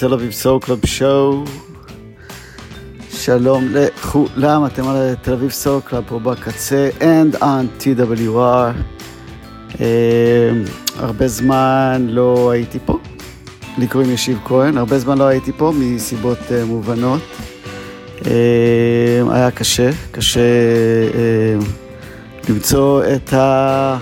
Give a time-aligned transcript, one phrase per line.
[0.00, 1.50] Tel Aviv Soul Club show.
[3.10, 8.72] שלום לכולם, אתם על תל אביב סול קלאב פה בקצה and on TWR.
[9.72, 9.78] Uh,
[10.96, 12.98] הרבה זמן לא הייתי פה,
[13.78, 17.22] לי קוראים ישיב כהן, הרבה זמן לא הייתי פה מסיבות uh, מובנות.
[18.18, 18.26] Uh,
[19.30, 20.40] היה קשה, קשה
[22.48, 23.98] למצוא את ה...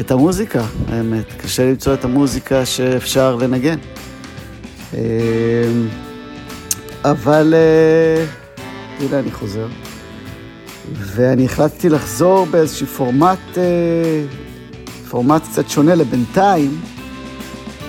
[0.00, 1.32] את המוזיקה, האמת.
[1.42, 3.78] קשה למצוא את המוזיקה שאפשר לנגן.
[4.94, 5.88] אמ,
[7.04, 8.24] אבל אה,
[9.00, 9.66] הנה אני חוזר.
[10.92, 14.24] ואני החלטתי לחזור באיזשהו פורמט, אה,
[15.10, 16.80] פורמט קצת שונה לבינתיים.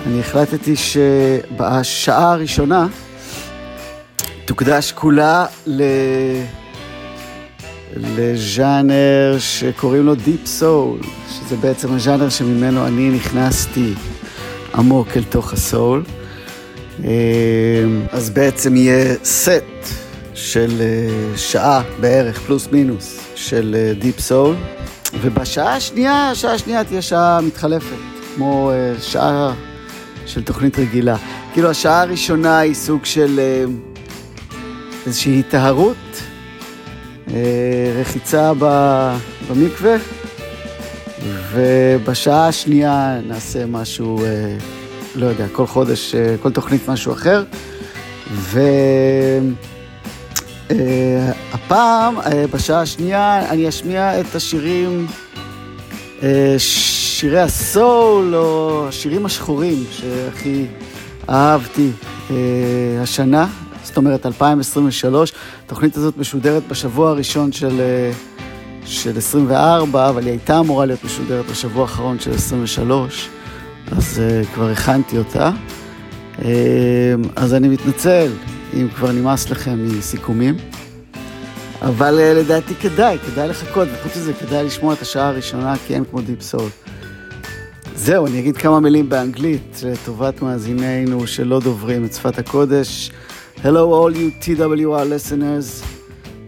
[0.06, 2.86] אני החלטתי שבשעה הראשונה
[4.44, 5.82] תוקדש כולה ל...
[7.96, 13.94] לז'אנר שקוראים לו Deep Soul, שזה בעצם הז'אנר שממנו אני נכנסתי
[14.74, 16.04] עמוק אל תוך הסול.
[18.12, 19.62] אז בעצם יהיה סט
[20.34, 24.54] של אה, שעה בערך, פלוס מינוס, של אה, Deep Soul,
[25.20, 27.96] ובשעה השנייה, השעה השנייה תהיה שעה מתחלפת,
[28.34, 29.54] כמו אה, שעה
[30.26, 31.16] של תוכנית רגילה.
[31.52, 33.40] כאילו השעה הראשונה היא סוג של
[35.06, 35.96] איזושהי היטהרות.
[38.00, 38.52] רחיצה
[39.48, 39.96] במקווה,
[41.52, 44.24] ובשעה השנייה נעשה משהו,
[45.14, 47.44] לא יודע, כל חודש, כל תוכנית משהו אחר.
[50.70, 52.16] והפעם,
[52.50, 55.06] בשעה השנייה, אני אשמיע את השירים,
[56.58, 60.66] שירי הסול, או השירים השחורים שהכי
[61.28, 61.90] אהבתי
[63.02, 63.46] השנה,
[63.82, 65.32] זאת אומרת 2023.
[65.66, 67.80] התוכנית הזאת משודרת בשבוע הראשון של,
[68.84, 73.28] של 24, אבל היא הייתה אמורה להיות משודרת בשבוע האחרון של 23,
[73.96, 75.50] אז uh, כבר הכנתי אותה.
[76.38, 76.42] Uh,
[77.36, 78.32] אז אני מתנצל
[78.74, 80.56] אם כבר נמאס לכם מסיכומים,
[81.82, 86.04] אבל uh, לדעתי כדאי, כדאי לחכות, וחוץ מזה כדאי לשמוע את השעה הראשונה, כי אין
[86.10, 86.68] כמו דיפ סול.
[87.94, 93.10] זהו, אני אגיד כמה מילים באנגלית לטובת מאזינינו שלא דוברים את שפת הקודש.
[93.62, 95.82] Hello, all you TWR listeners.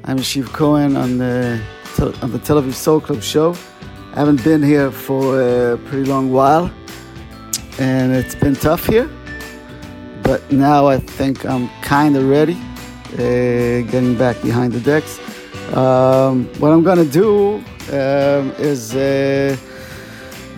[0.04, 1.58] I'm Shiv Cohen on the,
[2.22, 3.54] on the Tel Aviv Soul Club show.
[4.12, 6.70] I haven't been here for a pretty long while,
[7.78, 9.08] and it's been tough here.
[10.22, 12.58] But now I think I'm kind of ready,
[13.14, 15.18] uh, getting back behind the decks.
[15.74, 17.56] Um, what I'm gonna do
[17.90, 19.56] um, is uh,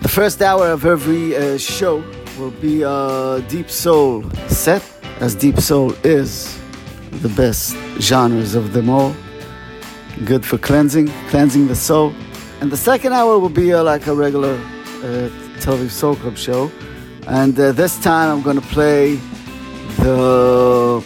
[0.01, 2.03] the first hour of every uh, show
[2.37, 4.83] will be a deep soul set
[5.19, 6.57] as Deep Soul is
[7.21, 9.13] the best genres of them all.
[10.25, 12.13] Good for cleansing, cleansing the soul.
[12.61, 15.29] And the second hour will be uh, like a regular uh,
[15.59, 16.71] Tel Aviv Soul Club show.
[17.29, 19.15] And uh, this time I'm going to play
[19.97, 21.05] the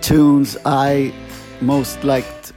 [0.00, 1.14] tunes I
[1.60, 2.52] most liked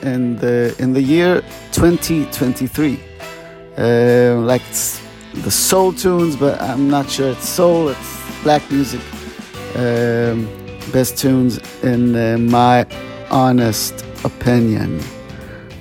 [0.00, 1.42] in the in the year
[1.72, 2.98] 2023.
[3.76, 4.62] Uh, like
[5.34, 7.88] the soul tunes, but I'm not sure it's soul.
[7.88, 9.02] It's black music
[9.76, 10.48] um,
[10.92, 12.86] best tunes in uh, my
[13.30, 14.98] honest opinion.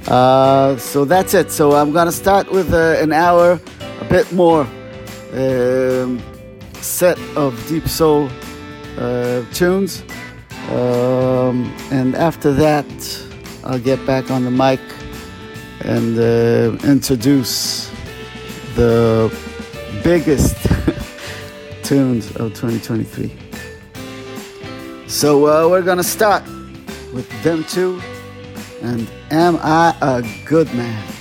[0.08, 1.52] Uh, so that's it.
[1.52, 3.62] So I'm gonna start with uh, an hour,
[4.02, 4.68] a bit more
[5.34, 6.22] um,
[6.82, 8.30] set of deep soul
[8.98, 10.04] uh, tunes,
[10.70, 12.86] um, and after that,
[13.64, 14.80] I'll get back on the mic
[15.82, 17.90] and uh, introduce
[18.76, 19.34] the
[20.04, 20.56] biggest
[21.84, 23.32] tunes of 2023.
[25.08, 26.44] So uh, we're gonna start
[27.14, 28.02] with them two,
[28.82, 31.17] and am I a good man?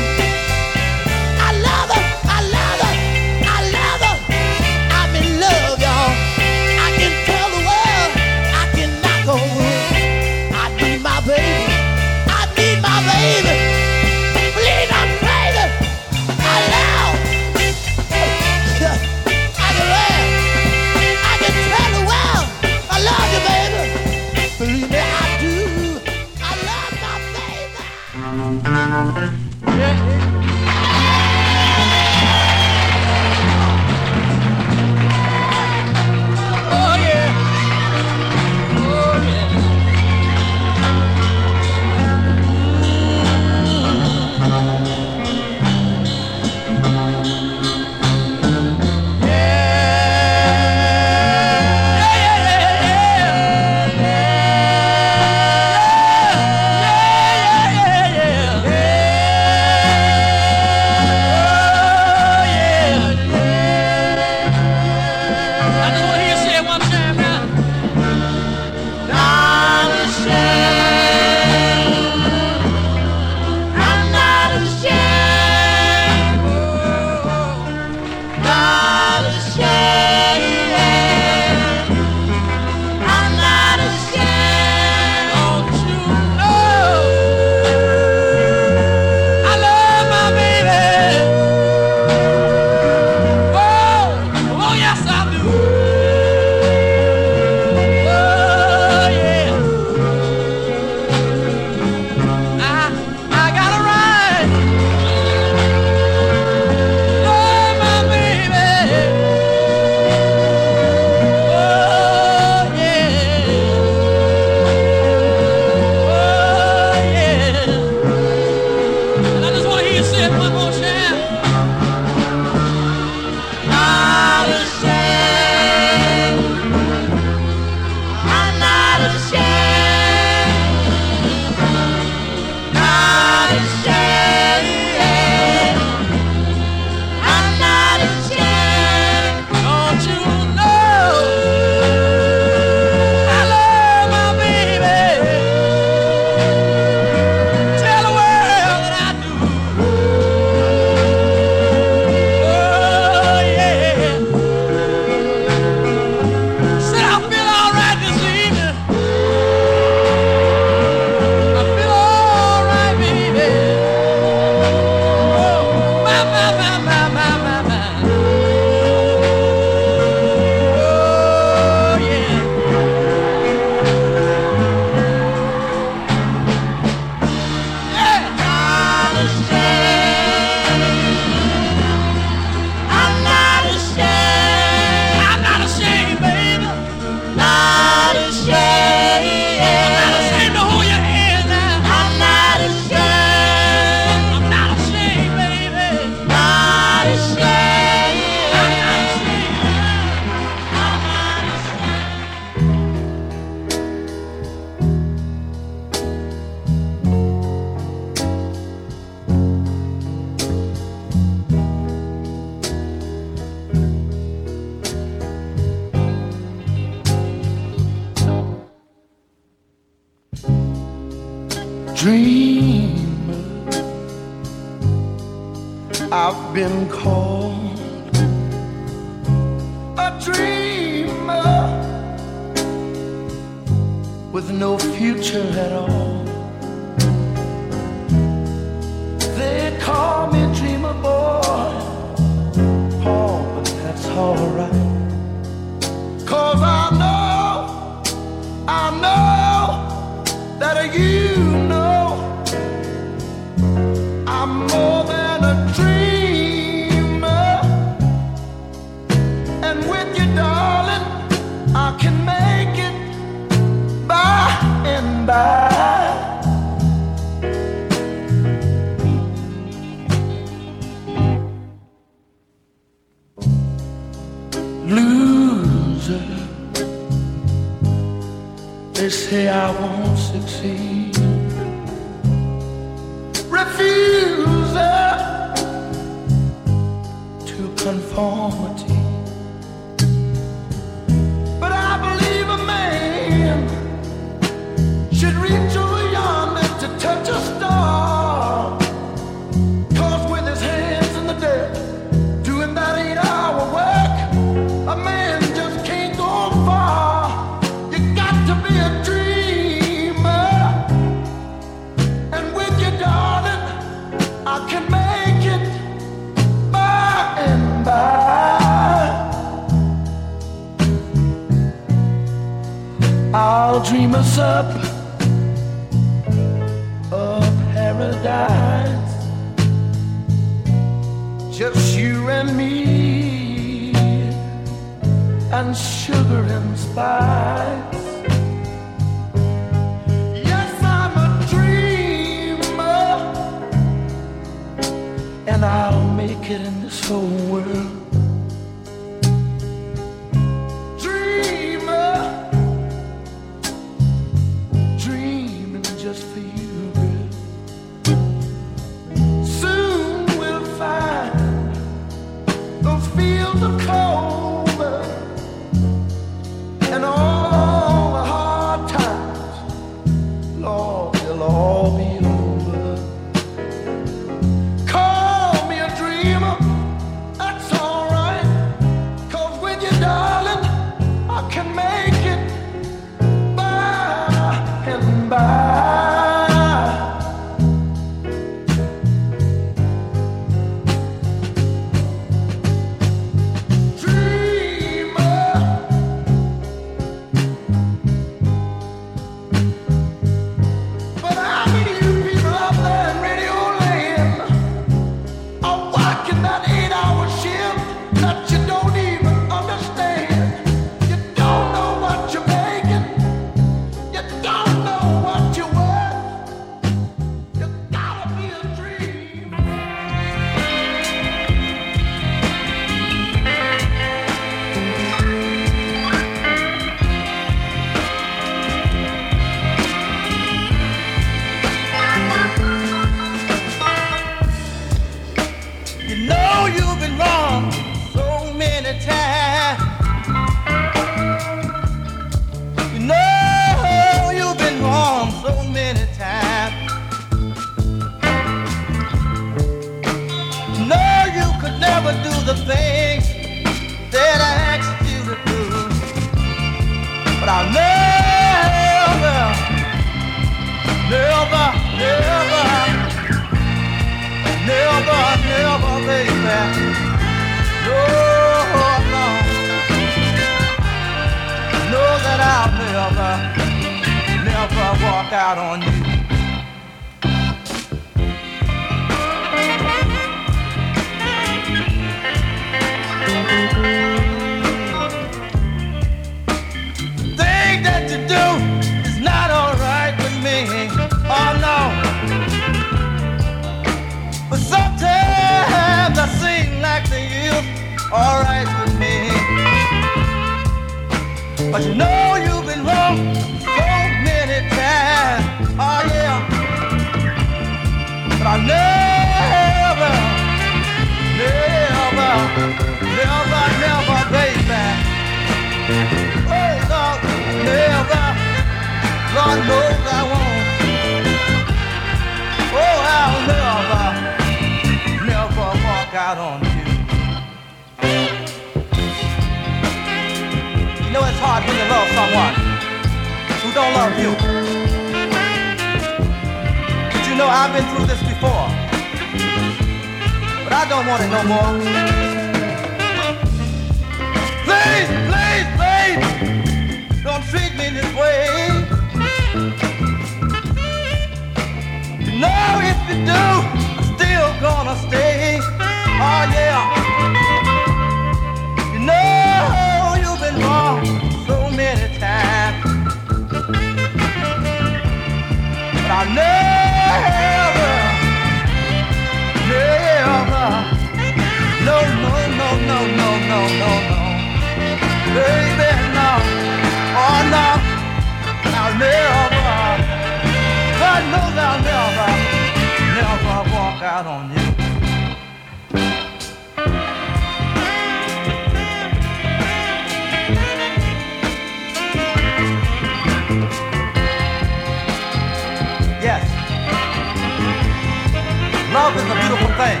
[599.56, 600.00] beautiful thing.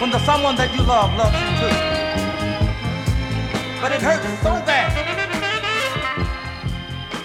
[0.00, 1.74] When the someone that you love loves you too.
[3.80, 4.92] But it hurts so bad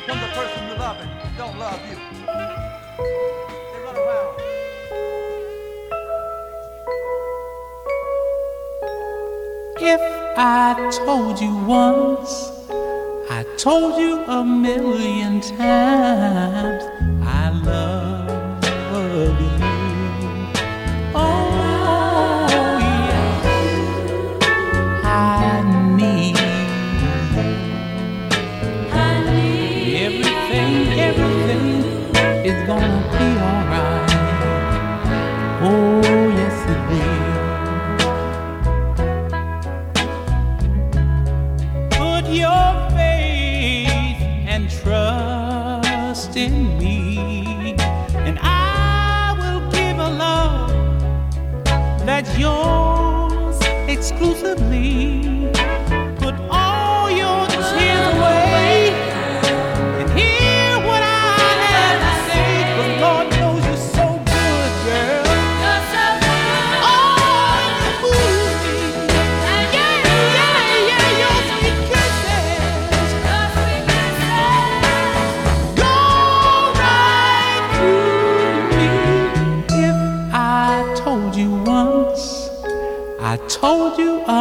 [0.08, 0.98] when the person you love
[1.38, 1.98] don't love you.
[3.72, 4.34] They run around.
[9.82, 10.02] If
[10.38, 12.52] I told you once,
[13.30, 16.93] I told you a million times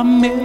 [0.04, 0.41] meu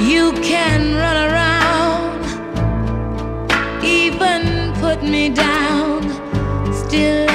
[0.00, 2.24] You can run around,
[3.84, 6.02] even put me down.
[6.72, 7.27] Still.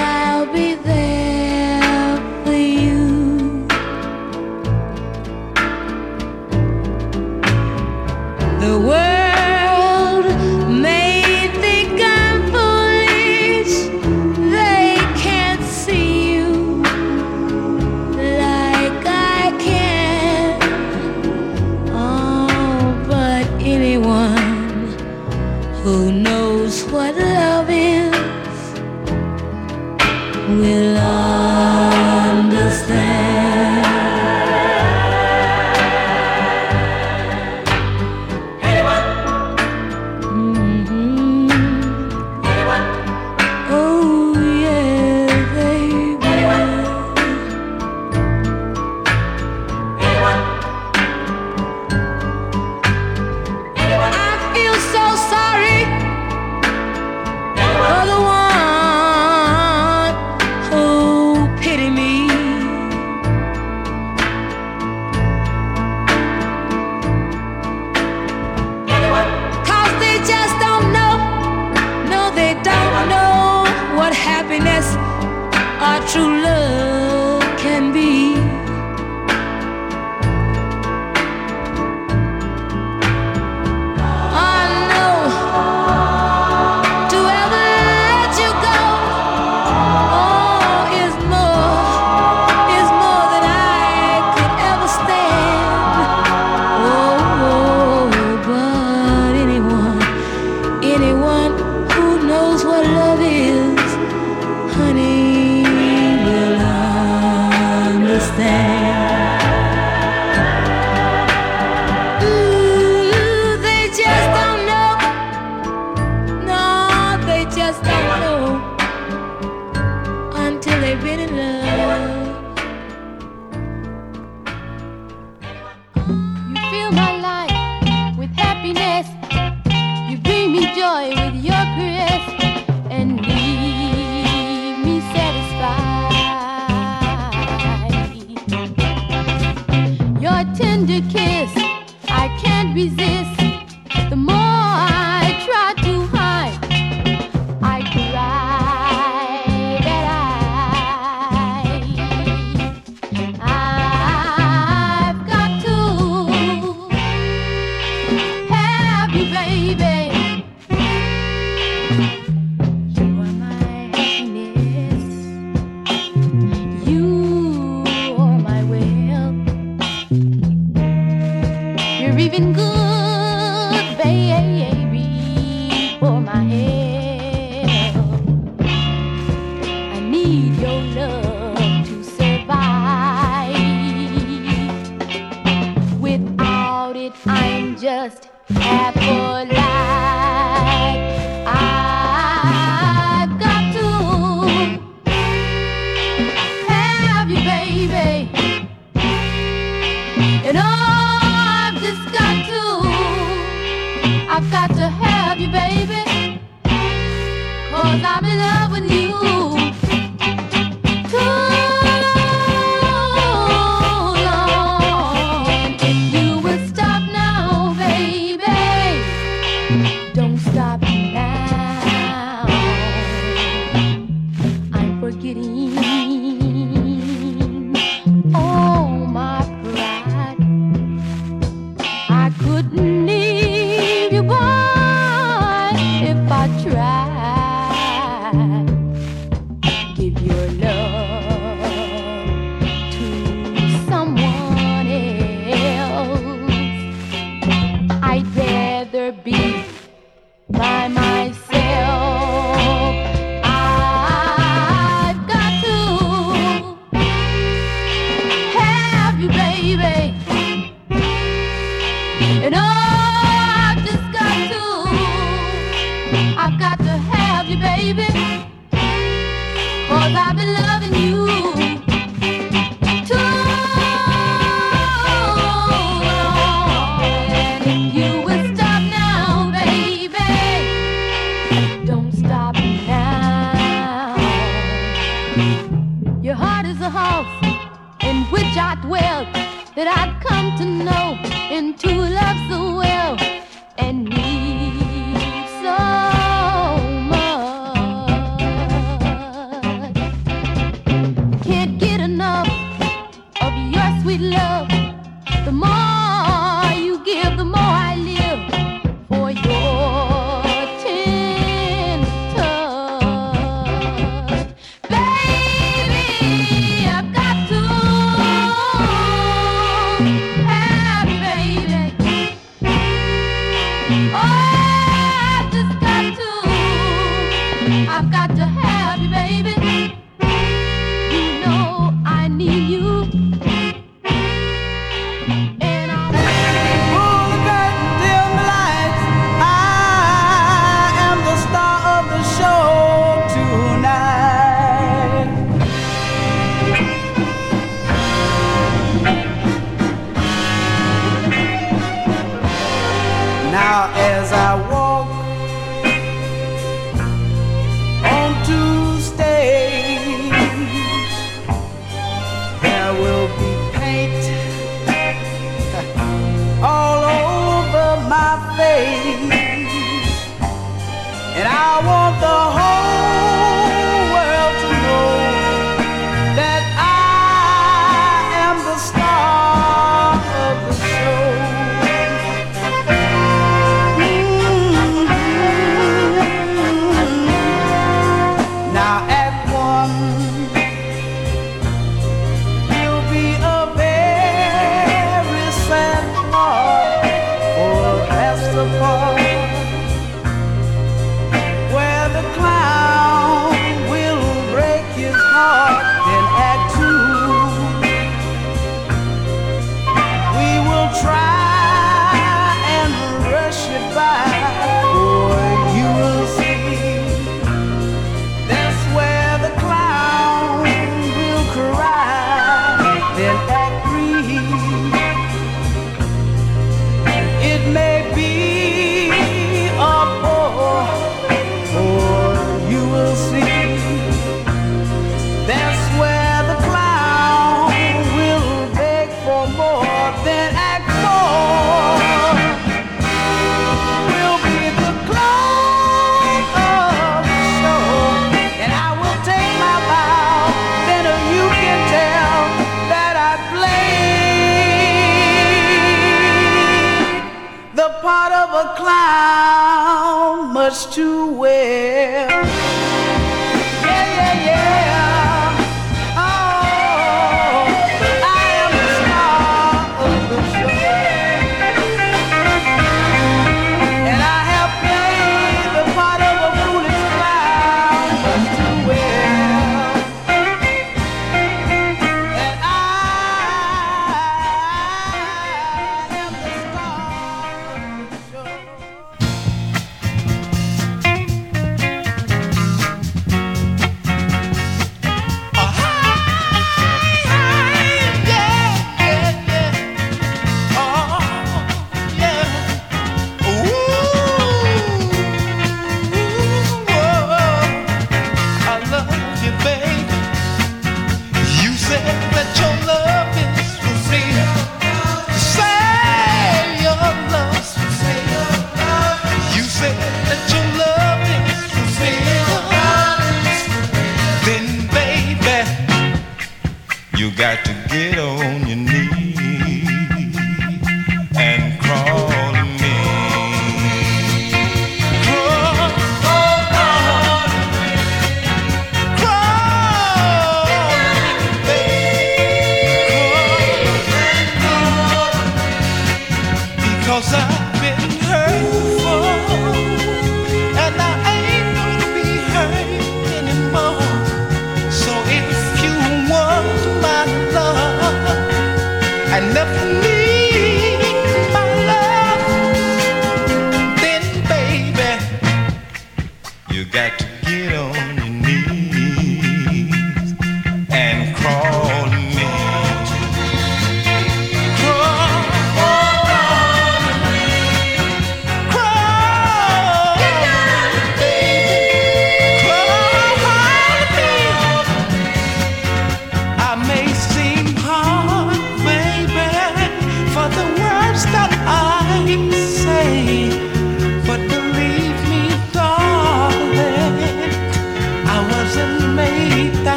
[460.93, 461.22] 주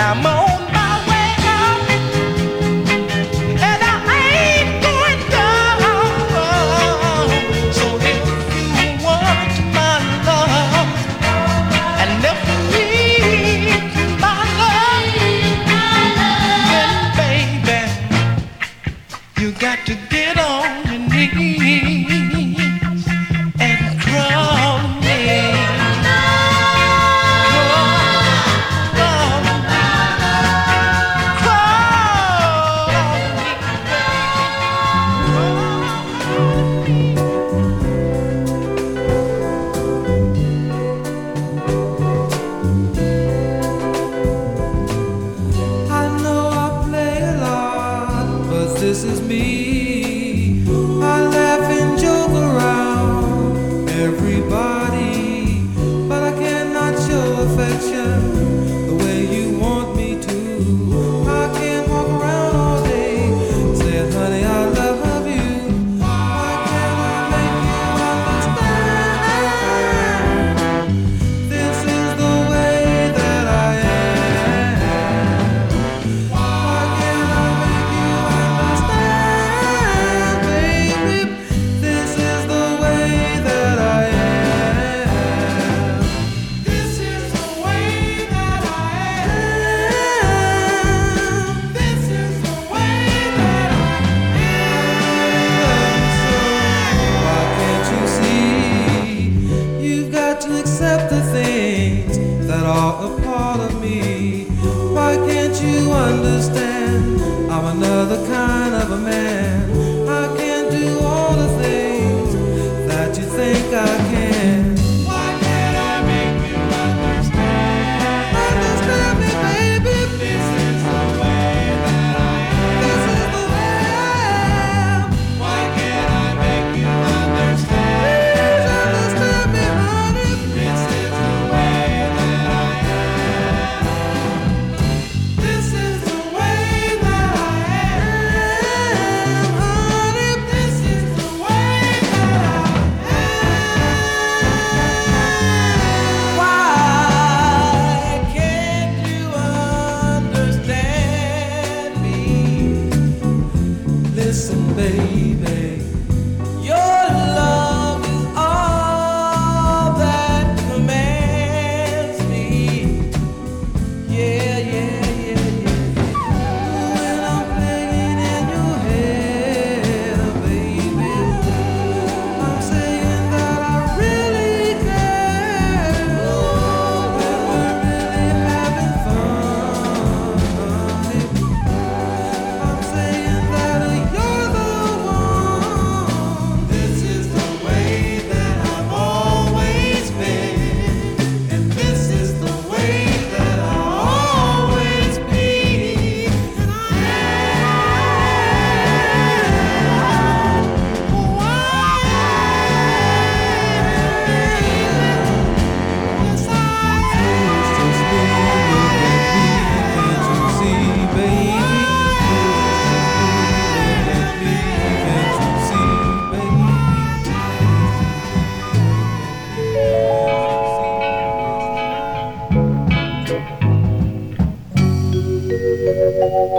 [0.00, 0.59] I'm on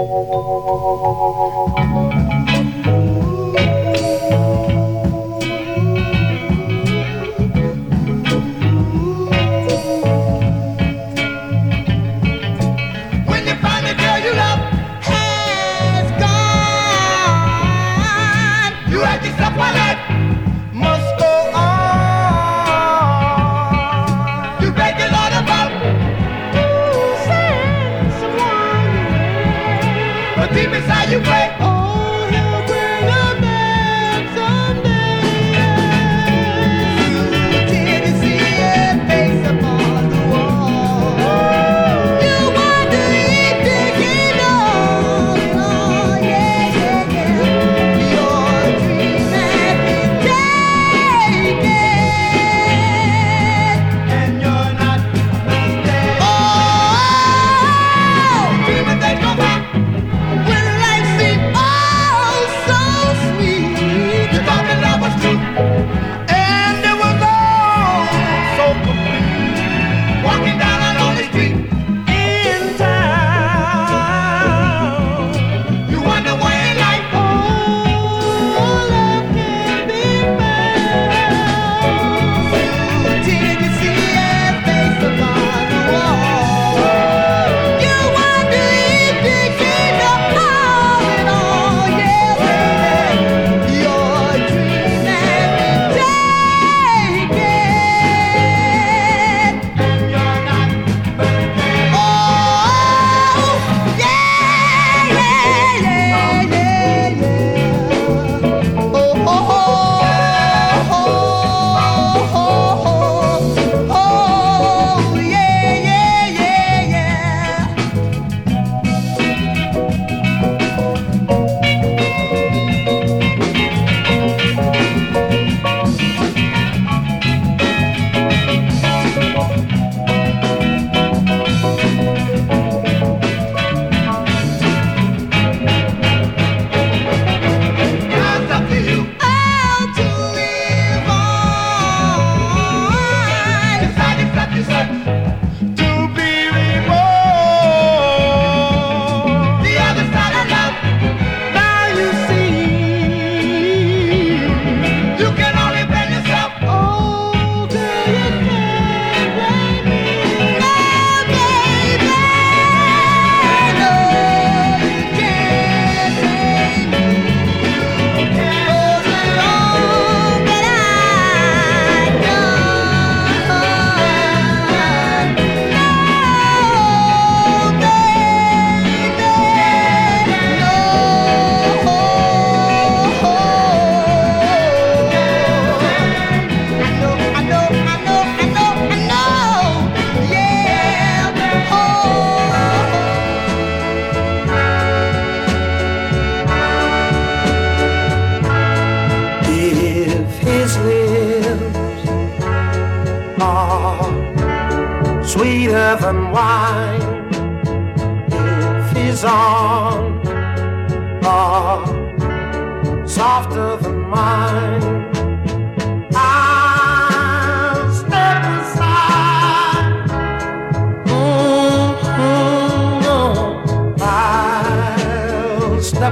[0.01, 1.30] When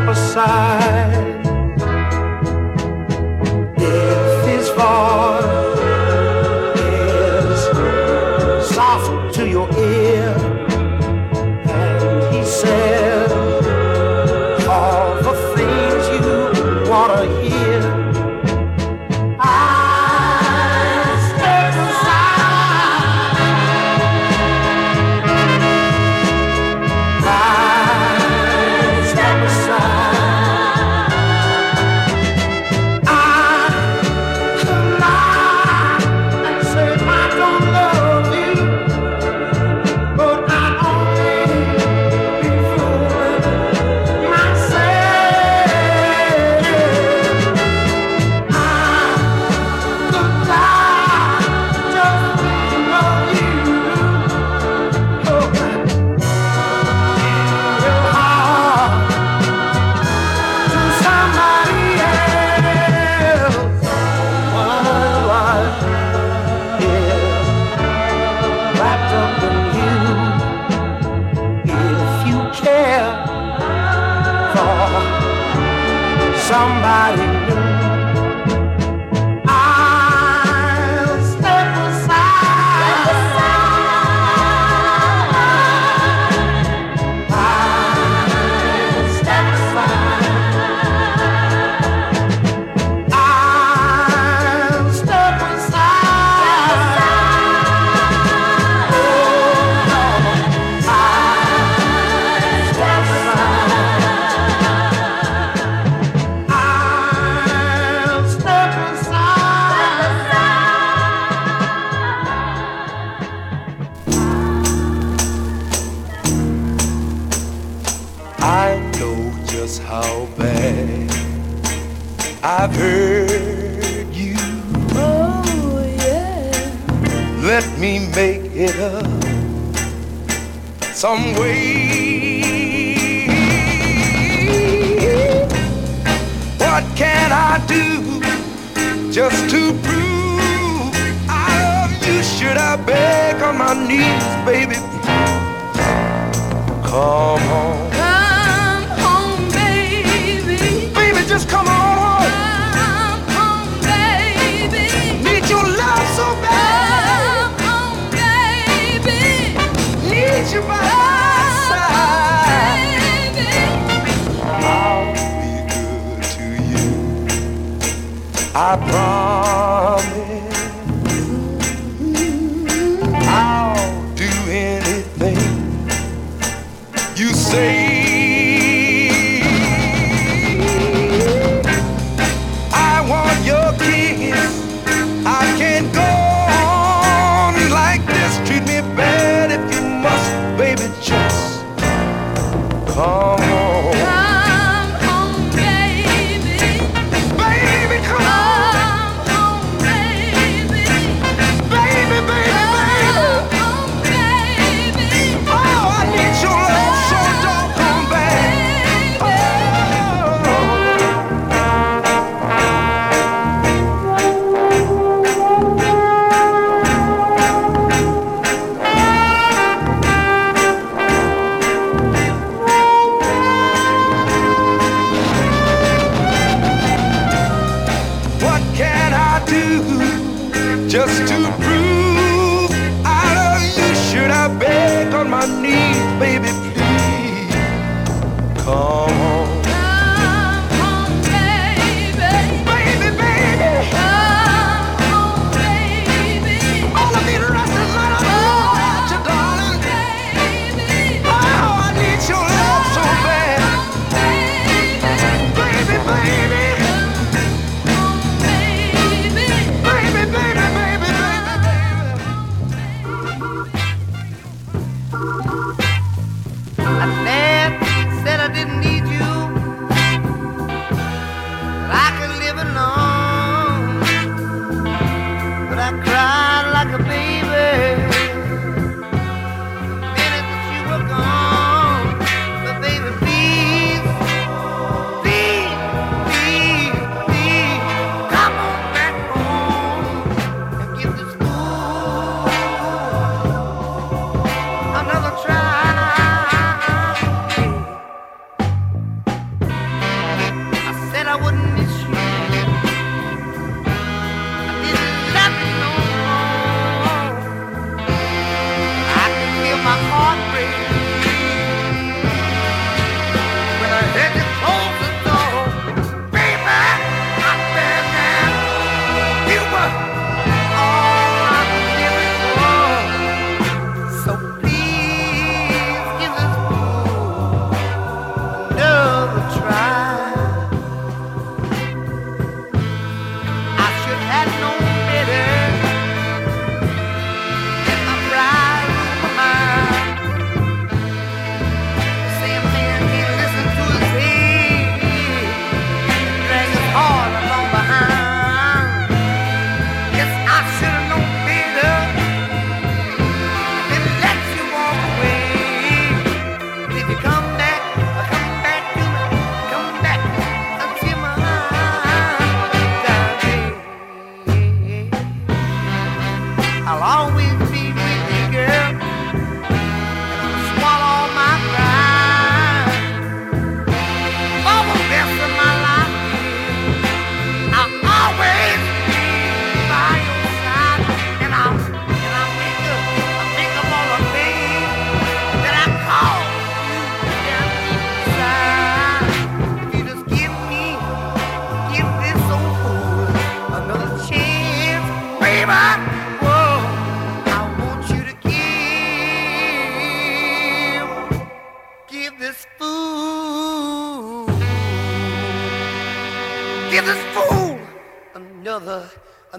[0.08, 0.59] I'll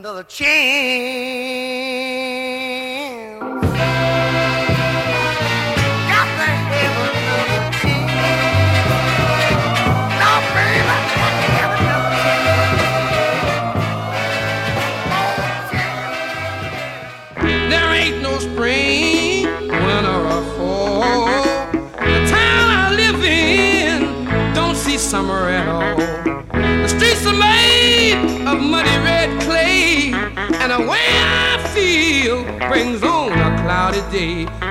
[0.01, 1.19] another chance.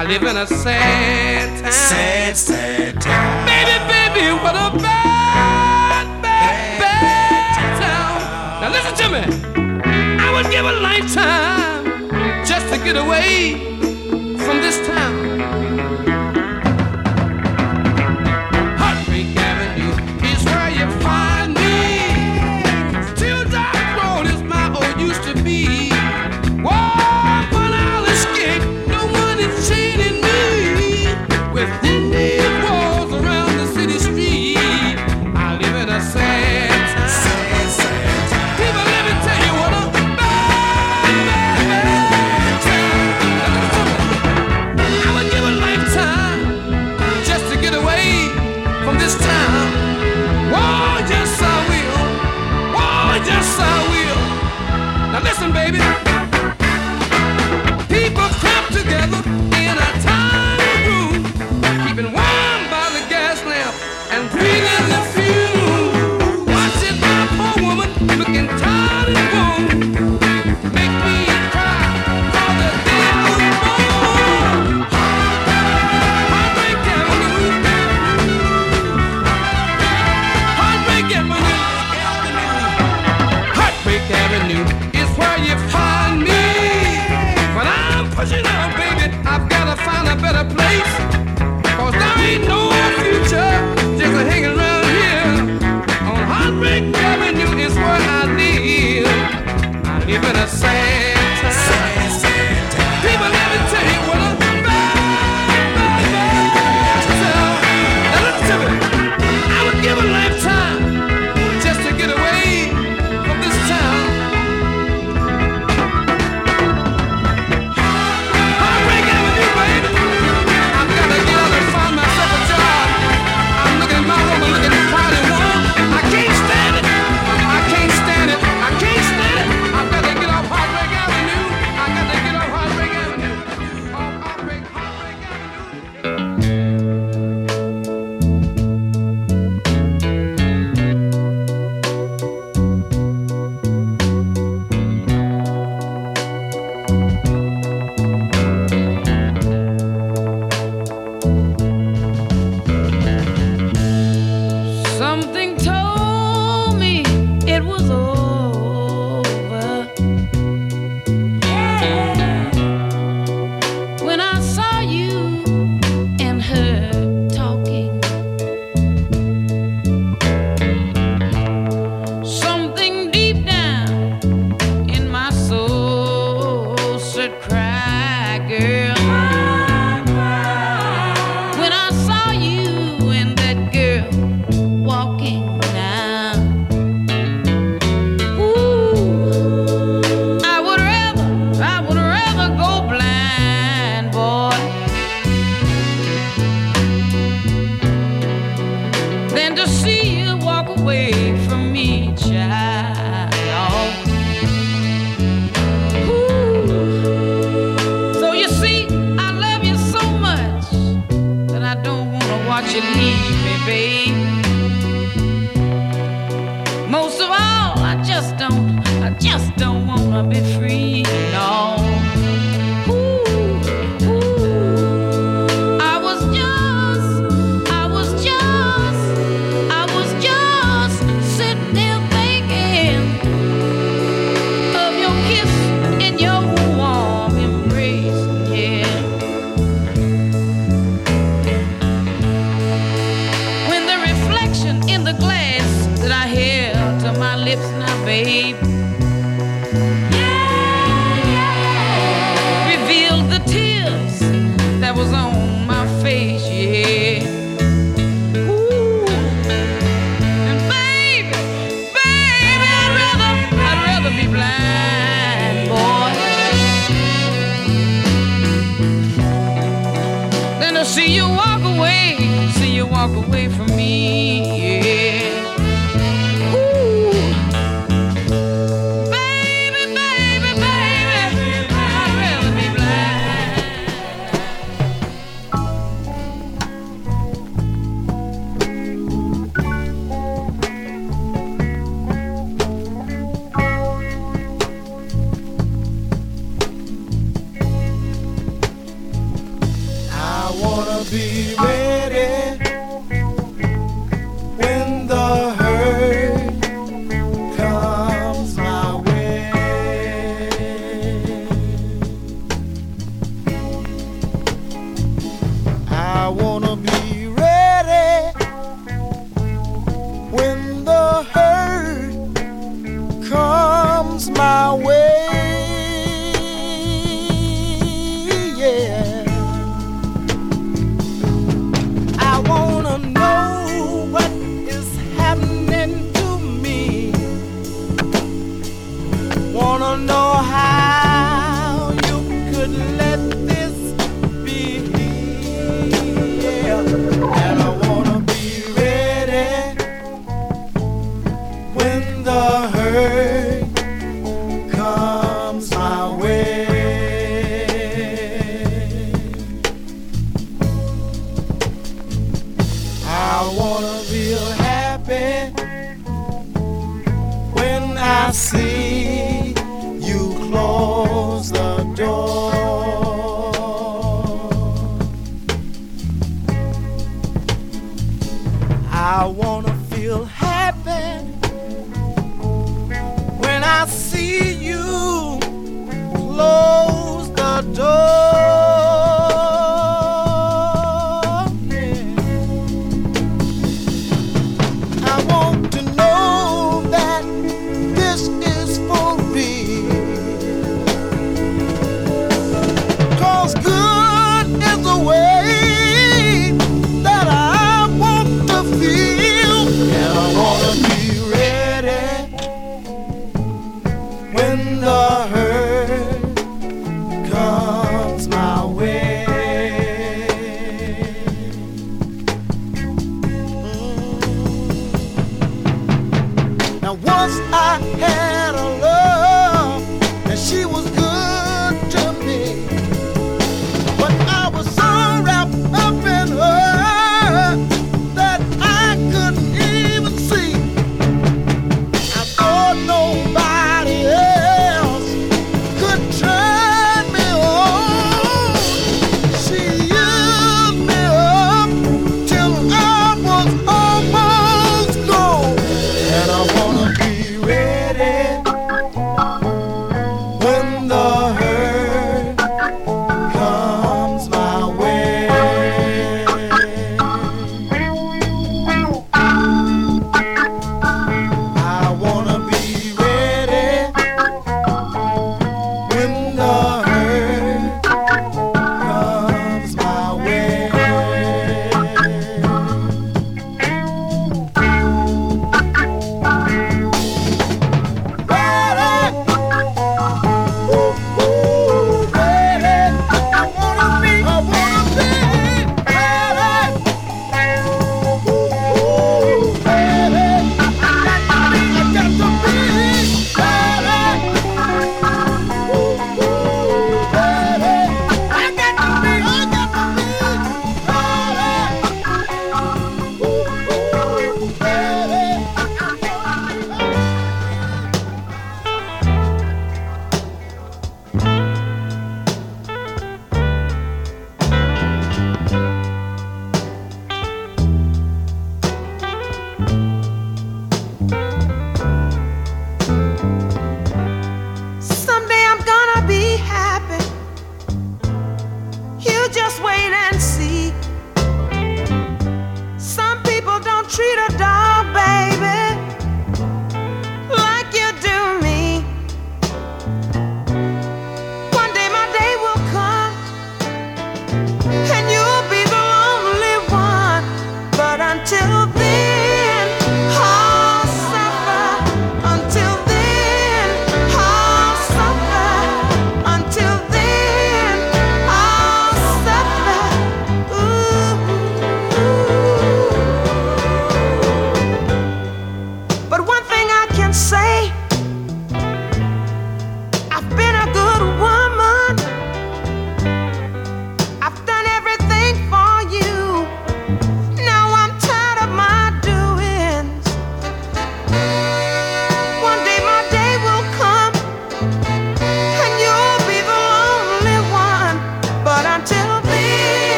[0.00, 1.72] I live in a sad town.
[1.72, 3.44] Sad, sad town.
[3.44, 8.20] Baby, baby, what a bad, bad, bad, bad town.
[8.24, 8.60] town.
[8.62, 9.22] Now listen to me.
[10.18, 13.79] I would give a lifetime just to get away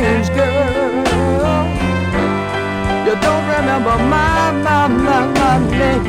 [0.00, 1.64] things, girl.
[3.06, 6.06] You don't remember my, my, my, my name.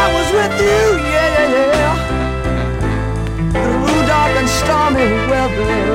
[0.00, 0.84] I was with you,
[1.14, 1.96] yeah, yeah, yeah.
[3.84, 5.86] Through dark and stormy weather.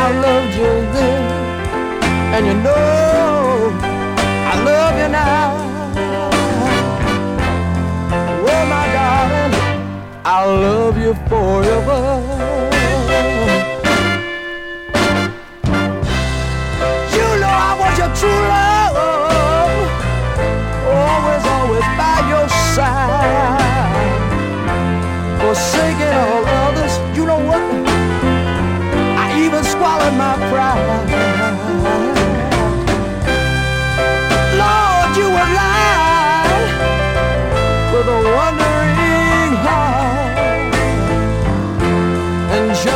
[0.00, 1.22] I loved you then,
[2.34, 3.70] and you know
[4.50, 5.48] I love you now.
[8.50, 8.64] Oh,
[10.24, 12.27] I love you forever.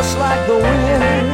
[0.03, 1.32] just like the wind.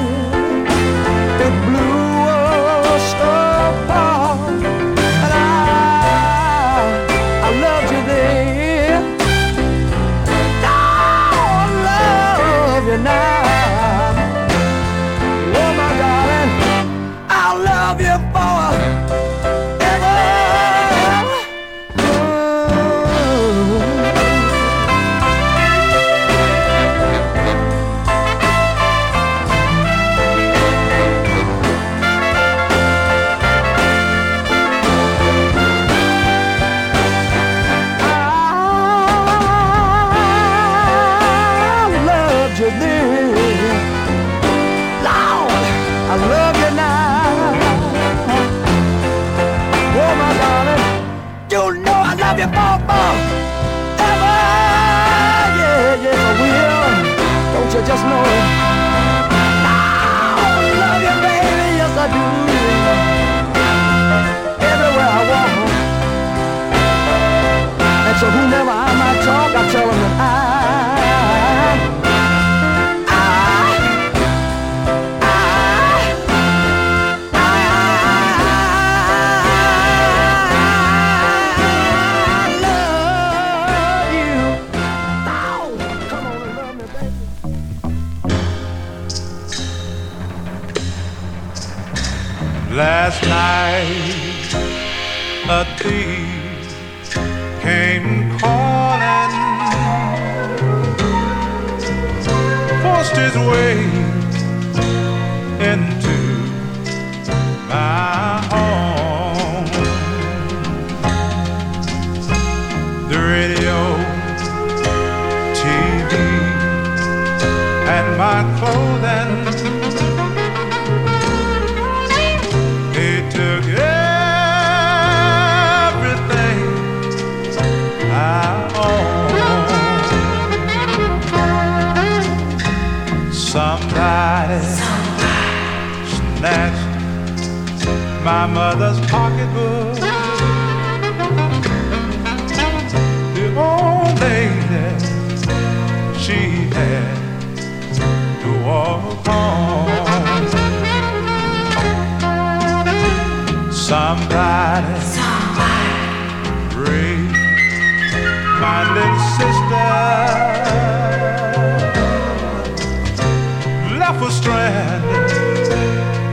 [164.10, 165.30] half a strand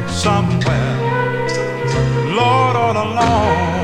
[0.10, 0.96] somewhere,
[2.34, 3.75] Lord, all alone.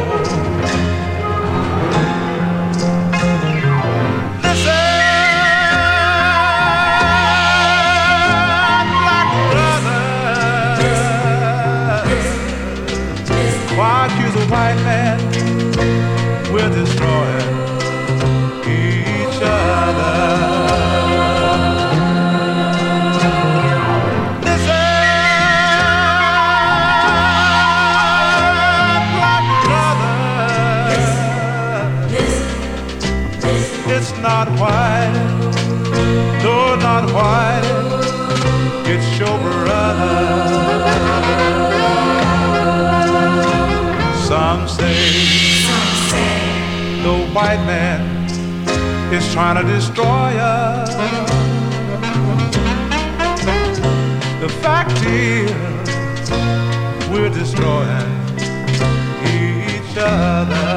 [47.41, 48.01] white man
[49.11, 50.93] is trying to destroy us.
[54.45, 55.51] The fact is,
[57.09, 58.11] we're destroying
[59.25, 60.70] each other.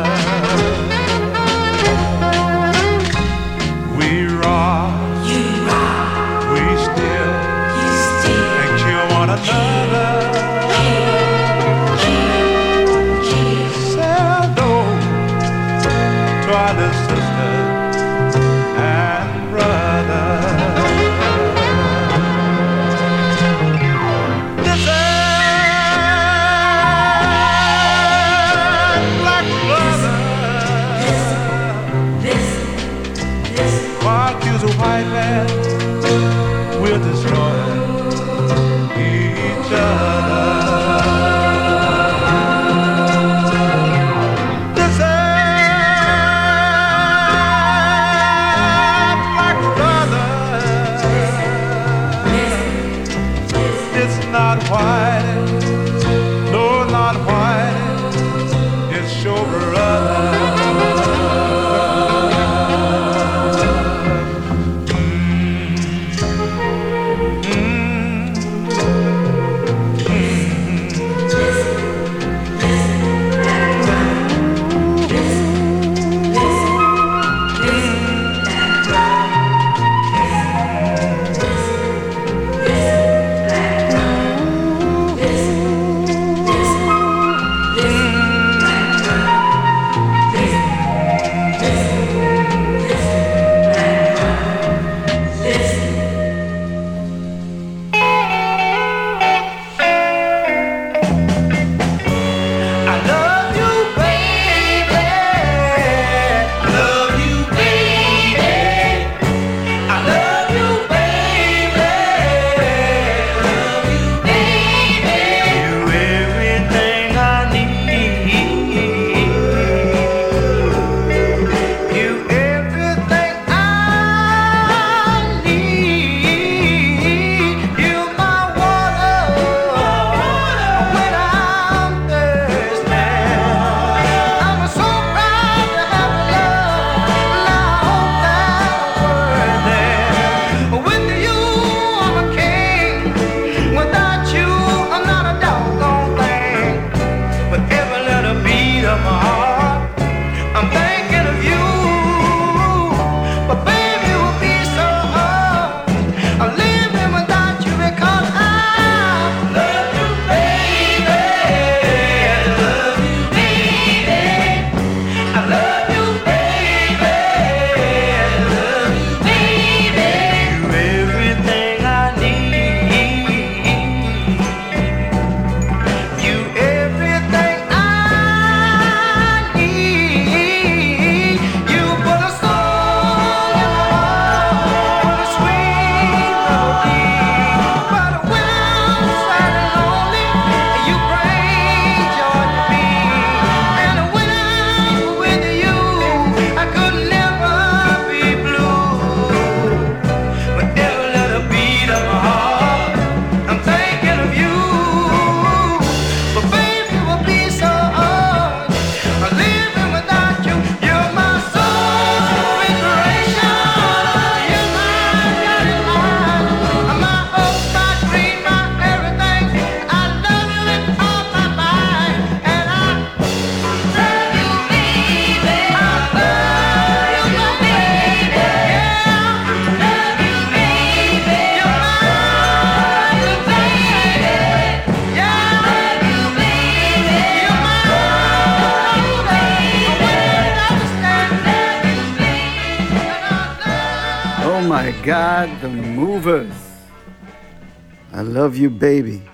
[248.65, 249.31] You baby.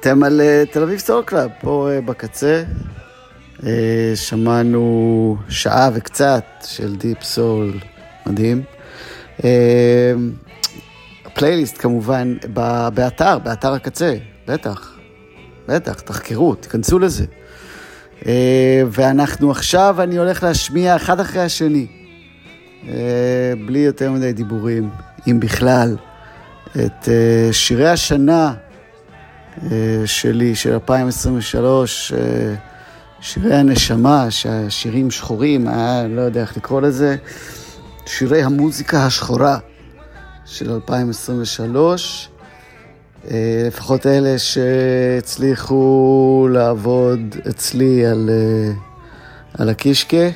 [0.00, 2.62] אתם על אה, תל אביב סול קלאב, פה אה, בקצה.
[3.66, 7.78] אה, שמענו שעה וקצת של דיפ סול
[8.26, 8.62] מדהים.
[11.36, 14.14] הפלייליסט כמובן ב- באתר, באתר הקצה,
[14.48, 14.96] בטח,
[15.68, 17.24] בטח, תחקרו, תיכנסו לזה.
[18.26, 21.86] אה, ואנחנו עכשיו, אני הולך להשמיע אחד אחרי השני,
[22.88, 24.90] אה, בלי יותר מדי דיבורים,
[25.30, 25.96] אם בכלל,
[26.70, 28.54] את אה, שירי השנה
[29.62, 32.18] אה, שלי, של 2023, אה,
[33.20, 37.16] שירי הנשמה, שהשירים שחורים, אה, לא יודע איך לקרוא לזה,
[38.06, 39.58] שירי המוזיקה השחורה
[40.44, 42.28] של 2023.
[43.30, 45.78] אה, לפחות אלה שהצליחו
[46.52, 48.30] לעבוד אצלי על,
[49.58, 50.28] על הקישקה.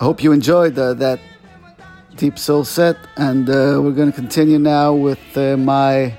[0.00, 1.18] I hope you enjoyed uh, that
[2.16, 6.14] deep soul set, and uh, we're going to continue now with uh, my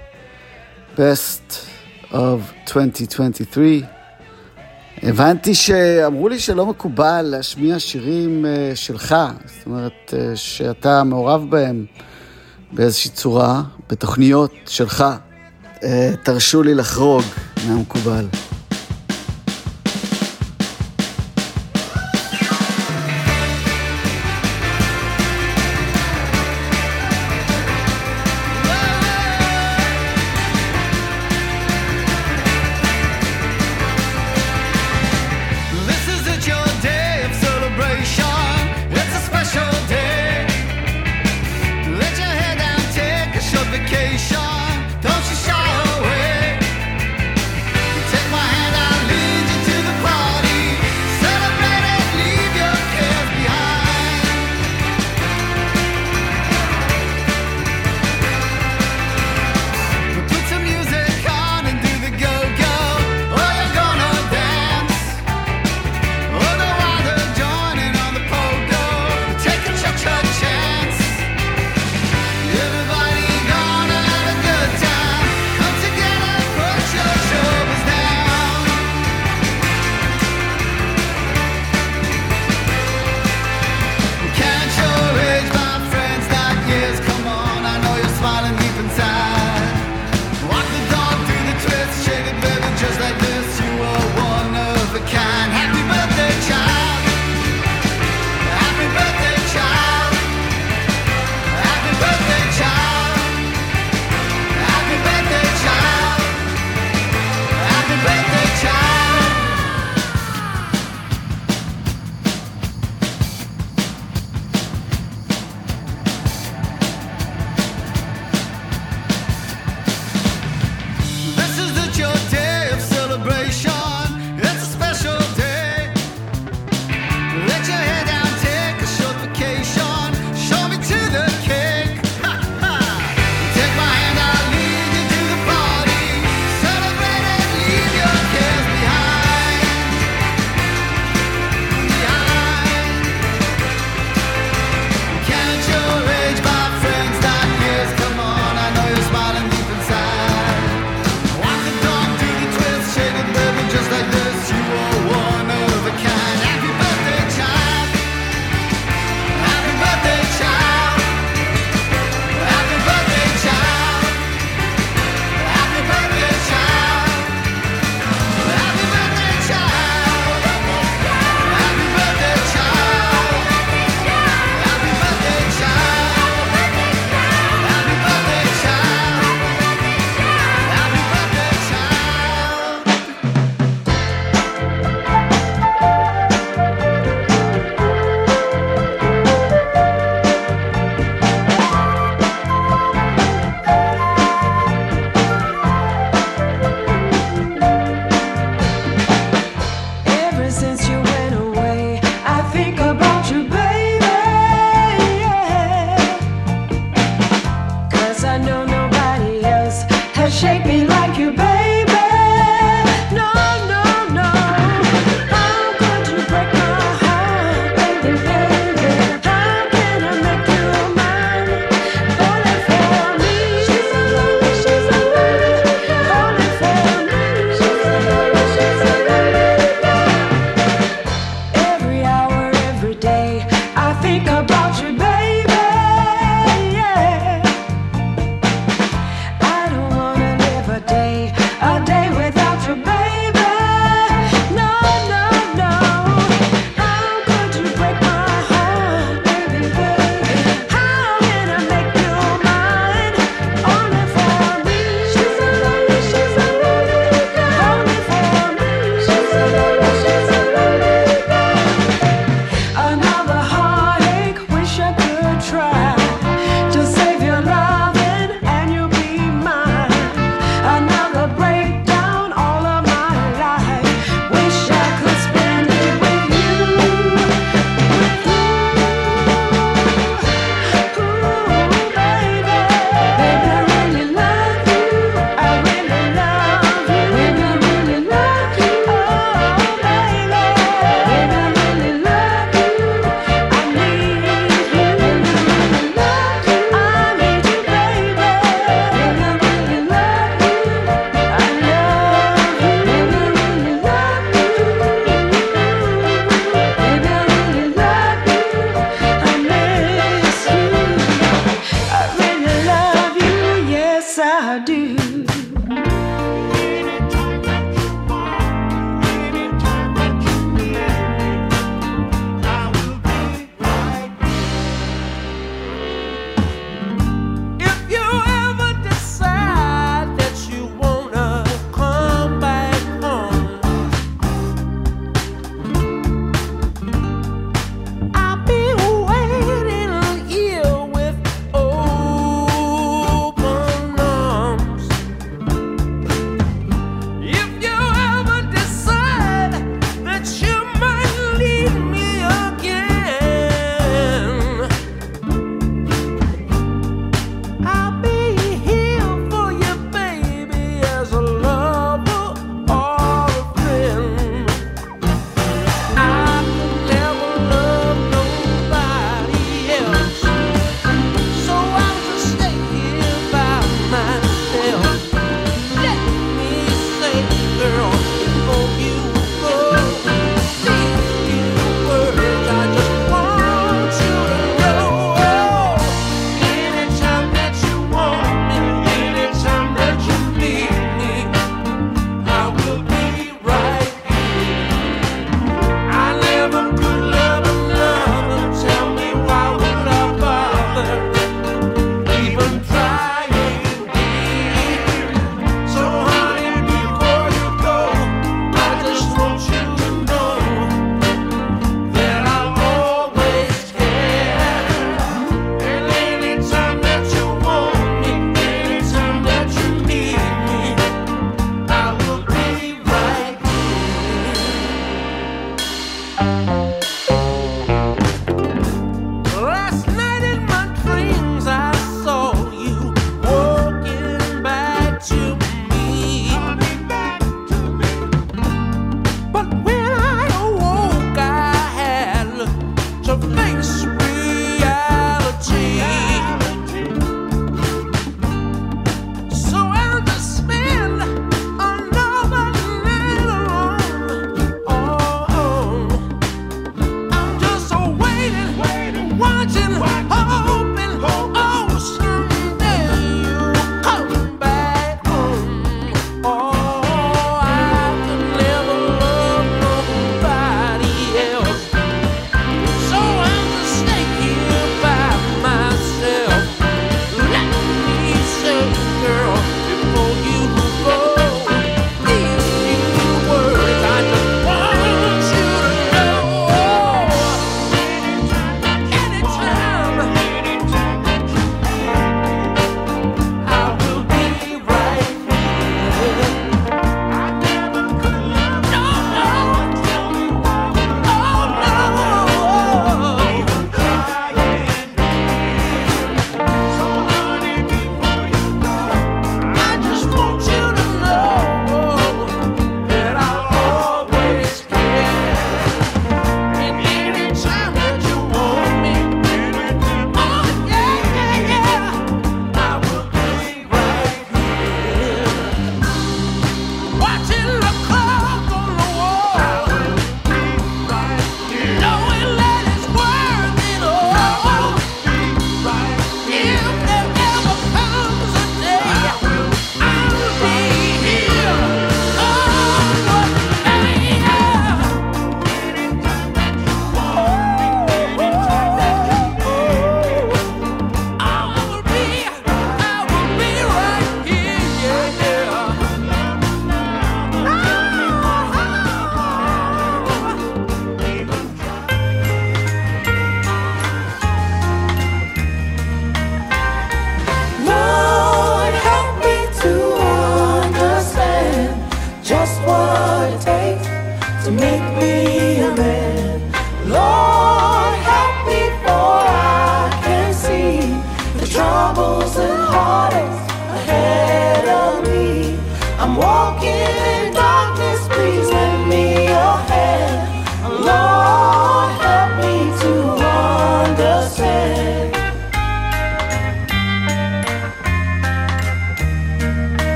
[0.96, 1.70] best
[2.12, 3.84] of 2023.
[5.04, 9.16] הבנתי שאמרו לי שלא מקובל להשמיע שירים uh, שלך,
[9.46, 11.86] זאת אומרת uh, שאתה מעורב בהם
[12.72, 15.06] באיזושהי צורה, בתוכניות שלך.
[15.76, 15.84] Uh,
[16.24, 17.24] תרשו לי לחרוג
[17.68, 18.26] מהמקובל.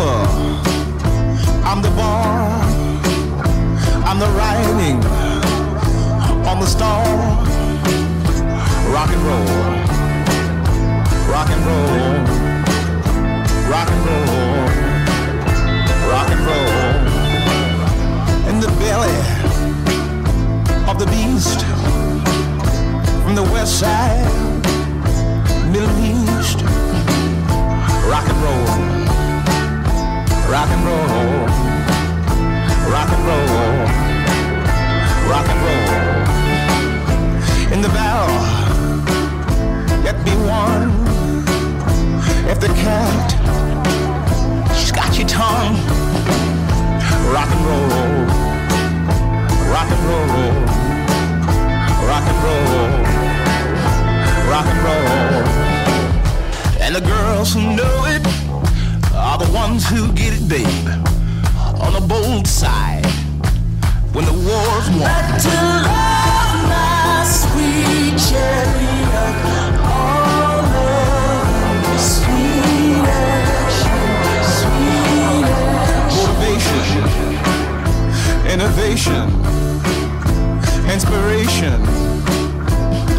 [0.00, 0.14] The
[1.70, 2.48] I'm the bar,
[4.08, 4.98] I'm the writing
[6.48, 7.04] on the star.
[8.94, 9.90] Rock and roll.
[11.32, 11.86] Rock and roll,
[13.72, 14.68] rock and roll,
[16.12, 16.80] rock and roll.
[18.50, 19.20] In the belly
[20.90, 21.60] of the beast.
[23.22, 24.26] From the west side,
[25.70, 26.58] Middle East.
[28.10, 29.19] Rock and roll,
[30.50, 31.46] rock and roll,
[32.90, 33.86] rock and roll,
[35.30, 35.90] rock and roll.
[37.72, 38.34] In the battle,
[40.02, 40.90] yet be won
[42.50, 43.30] if the cat
[44.76, 45.76] she's got your tongue.
[47.32, 48.26] Rock and roll.
[49.70, 50.26] Rock and roll.
[52.10, 52.88] Rock and roll.
[54.50, 55.44] Rock and roll.
[56.80, 58.39] And the girls who know it
[59.50, 60.88] the ones who get it babe
[61.80, 63.04] on the bold side
[64.12, 65.00] when the war's won.
[65.00, 68.90] But to love my sweet cherry
[69.82, 73.00] all of sweetest,
[74.60, 75.70] sweetest.
[76.16, 77.04] motivation,
[78.50, 79.26] innovation,
[80.90, 81.78] inspiration,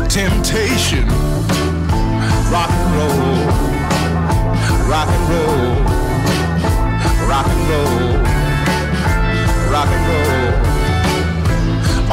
[0.08, 1.08] temptation,
[2.52, 3.48] rock and roll,
[4.90, 5.81] rock and roll,
[7.42, 8.22] rock and roll,
[9.72, 10.54] rock and roll.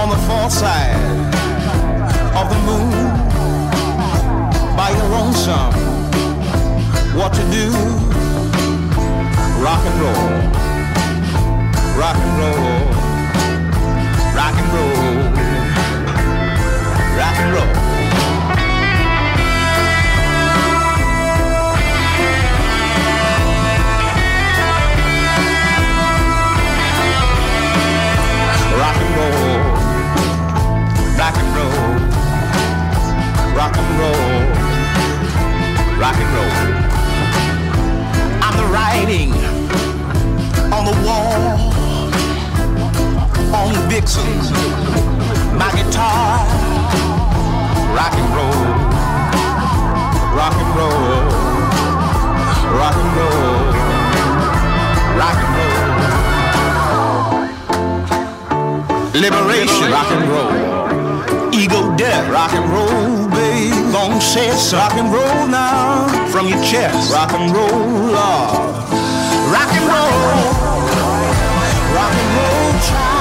[0.01, 0.97] On the far side
[2.35, 2.93] of the moon,
[4.77, 5.73] by your lonesome,
[7.15, 7.73] what to do?
[9.63, 10.49] Rock and roll
[11.99, 12.87] rock and roll,
[14.37, 15.25] rock and roll,
[17.19, 17.88] rock and roll.
[29.09, 29.59] And roll,
[31.17, 31.81] rock and roll,
[33.57, 34.29] rock and roll,
[35.99, 36.55] rock and roll.
[38.45, 39.31] I'm the writing
[40.73, 41.59] on the wall.
[43.51, 44.25] On Dixon,
[45.57, 46.47] my guitar,
[47.97, 48.63] rock and roll,
[50.37, 51.23] rock and roll,
[52.79, 53.73] rock and roll,
[55.19, 55.68] rock and roll.
[59.20, 61.53] Liberation, rock and roll.
[61.53, 63.74] Ego death, rock and roll, babe.
[63.93, 66.07] Long chest, rock and roll now.
[66.28, 68.78] From your chest, rock and roll, Lord.
[69.51, 70.39] Rock and roll,
[71.97, 73.18] rock and roll, child.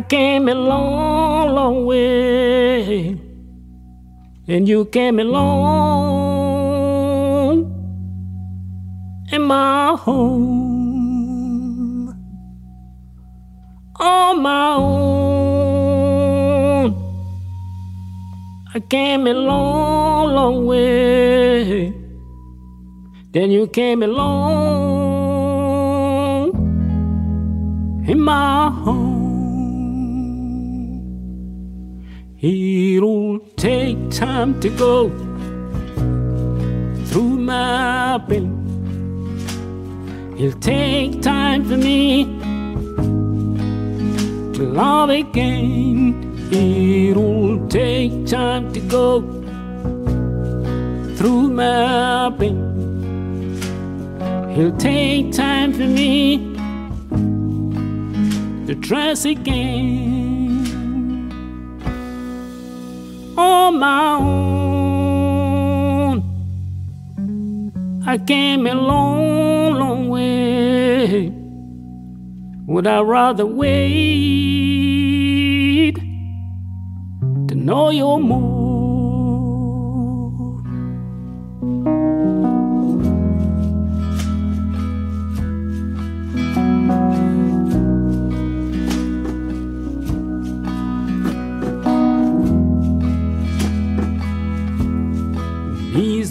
[0.00, 3.20] I came a long, long way,
[4.48, 5.50] and you came along
[9.30, 10.48] in my home
[14.00, 15.74] on my own.
[18.74, 21.92] I came a long, long way.
[23.32, 24.30] Then you came along
[28.08, 29.09] in my home.
[32.42, 35.10] It'll take time to go
[37.04, 38.56] through my pain.
[40.38, 42.24] It'll take time for me
[44.54, 46.14] to love again.
[46.50, 49.20] It'll take time to go
[51.16, 52.58] through my pain.
[54.56, 56.54] It'll take time for me
[58.66, 60.39] to trust again
[63.36, 64.60] on my own.
[68.06, 71.32] I came a long, long way.
[72.66, 73.70] Would I rather wait
[77.48, 78.69] to know you more?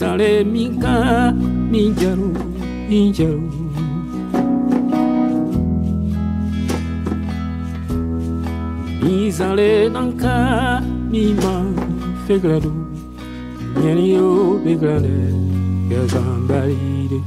[0.10, 1.32] Mi sale mi ca
[1.72, 2.30] mi jaru
[2.90, 3.48] mi jaru
[9.04, 10.82] Mi sale nanka
[11.12, 11.62] mi ma
[12.26, 12.72] fegradu.
[13.76, 15.14] Mieni o begrande
[15.90, 17.22] che zambarire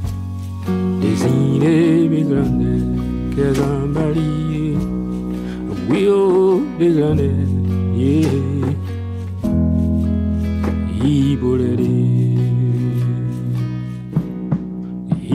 [0.99, 2.71] Desire begrande
[3.33, 4.77] che zambarire
[5.87, 7.31] Wio begrande
[7.95, 8.75] yeah.
[11.01, 12.32] Ibolere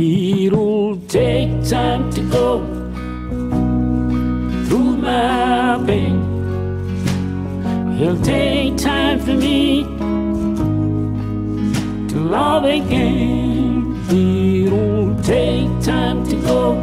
[0.01, 2.61] It'll take time to go
[4.69, 6.17] through my pain.
[8.01, 9.83] It'll take time for me
[12.11, 13.97] to love again.
[14.09, 16.75] It'll take time to go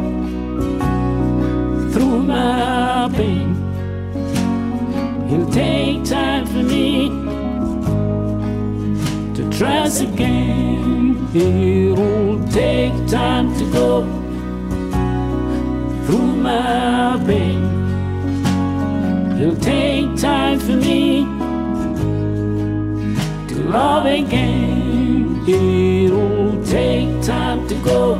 [1.92, 3.56] through my pain.
[5.32, 7.08] It'll take time for me
[9.36, 10.65] to trust again.
[11.36, 14.02] It'll take time to go
[16.06, 17.60] through my pain.
[19.38, 21.24] It'll take time for me
[23.48, 25.44] to love again.
[25.46, 28.14] It'll take time to go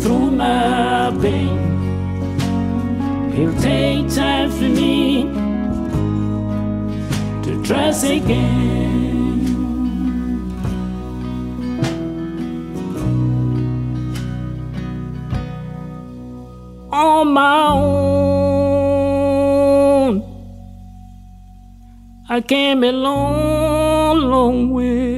[0.00, 1.58] through my pain.
[3.32, 5.24] It'll take time for me
[7.42, 8.97] to trust again.
[16.98, 18.98] On my own,
[22.28, 25.17] I came a long, long way.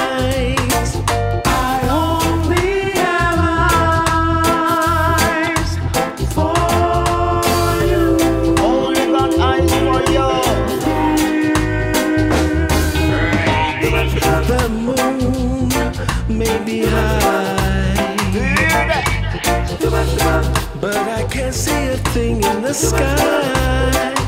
[21.31, 24.20] Can't see a thing in the sky.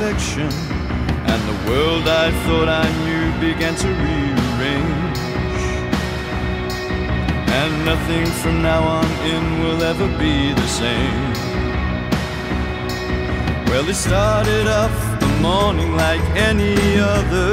[0.00, 0.48] affection,
[1.28, 5.18] and the world I thought I knew began to rearrange.
[7.60, 11.32] And nothing from now on in will ever be the same.
[13.66, 17.52] Well, it started off the morning like any other.